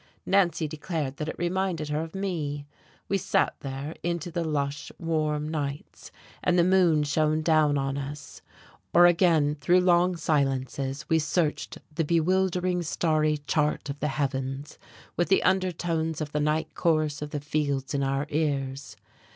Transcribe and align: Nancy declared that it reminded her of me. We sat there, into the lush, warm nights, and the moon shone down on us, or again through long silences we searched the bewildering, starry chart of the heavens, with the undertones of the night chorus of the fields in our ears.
Nancy 0.25 0.67
declared 0.67 1.17
that 1.17 1.29
it 1.29 1.35
reminded 1.37 1.89
her 1.89 2.01
of 2.01 2.15
me. 2.15 2.65
We 3.07 3.19
sat 3.19 3.55
there, 3.59 3.93
into 4.01 4.31
the 4.31 4.43
lush, 4.43 4.91
warm 4.97 5.47
nights, 5.47 6.09
and 6.43 6.57
the 6.57 6.63
moon 6.63 7.03
shone 7.03 7.43
down 7.43 7.77
on 7.77 7.99
us, 7.99 8.41
or 8.95 9.05
again 9.05 9.53
through 9.53 9.81
long 9.81 10.15
silences 10.17 11.07
we 11.07 11.19
searched 11.19 11.77
the 11.93 12.03
bewildering, 12.03 12.81
starry 12.81 13.41
chart 13.45 13.91
of 13.91 13.99
the 13.99 14.07
heavens, 14.17 14.79
with 15.17 15.29
the 15.29 15.43
undertones 15.43 16.19
of 16.19 16.31
the 16.31 16.39
night 16.39 16.73
chorus 16.73 17.21
of 17.21 17.29
the 17.29 17.39
fields 17.39 17.93
in 17.93 18.01
our 18.01 18.25
ears. 18.31 18.97